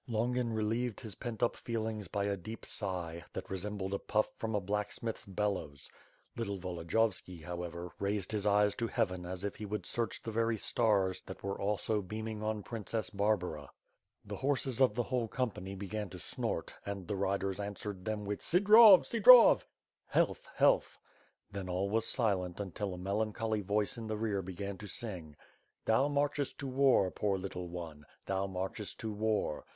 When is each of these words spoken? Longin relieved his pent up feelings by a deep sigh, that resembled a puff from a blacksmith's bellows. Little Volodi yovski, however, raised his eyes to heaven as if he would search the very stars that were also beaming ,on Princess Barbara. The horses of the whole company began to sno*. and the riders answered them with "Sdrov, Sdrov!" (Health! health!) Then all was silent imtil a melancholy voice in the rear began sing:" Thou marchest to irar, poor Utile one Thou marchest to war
Longin 0.07 0.51
relieved 0.51 1.01
his 1.01 1.13
pent 1.13 1.43
up 1.43 1.55
feelings 1.55 2.07
by 2.07 2.23
a 2.23 2.35
deep 2.35 2.65
sigh, 2.65 3.23
that 3.33 3.51
resembled 3.51 3.93
a 3.93 3.99
puff 3.99 4.27
from 4.39 4.55
a 4.55 4.59
blacksmith's 4.59 5.27
bellows. 5.27 5.91
Little 6.35 6.57
Volodi 6.57 6.89
yovski, 6.89 7.43
however, 7.43 7.91
raised 7.99 8.31
his 8.31 8.47
eyes 8.47 8.73
to 8.77 8.87
heaven 8.87 9.27
as 9.27 9.43
if 9.43 9.57
he 9.57 9.65
would 9.67 9.85
search 9.85 10.19
the 10.23 10.31
very 10.31 10.57
stars 10.57 11.21
that 11.27 11.43
were 11.43 11.61
also 11.61 12.01
beaming 12.01 12.41
,on 12.41 12.63
Princess 12.63 13.11
Barbara. 13.11 13.69
The 14.25 14.37
horses 14.37 14.81
of 14.81 14.95
the 14.95 15.03
whole 15.03 15.27
company 15.27 15.75
began 15.75 16.09
to 16.09 16.17
sno*. 16.17 16.63
and 16.83 17.07
the 17.07 17.15
riders 17.15 17.59
answered 17.59 18.03
them 18.03 18.25
with 18.25 18.41
"Sdrov, 18.41 19.03
Sdrov!" 19.05 19.61
(Health! 20.07 20.47
health!) 20.55 20.97
Then 21.51 21.69
all 21.69 21.91
was 21.91 22.07
silent 22.07 22.57
imtil 22.57 22.95
a 22.95 22.97
melancholy 22.97 23.61
voice 23.61 23.99
in 23.99 24.07
the 24.07 24.17
rear 24.17 24.41
began 24.41 24.79
sing:" 24.79 25.35
Thou 25.85 26.07
marchest 26.07 26.57
to 26.57 26.65
irar, 26.67 27.13
poor 27.13 27.37
Utile 27.37 27.67
one 27.67 28.03
Thou 28.25 28.47
marchest 28.47 28.97
to 28.97 29.13
war 29.13 29.63